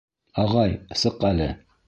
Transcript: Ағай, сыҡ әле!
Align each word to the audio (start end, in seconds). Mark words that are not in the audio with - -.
Ағай, 0.43 0.73
сыҡ 1.03 1.29
әле! 1.31 1.53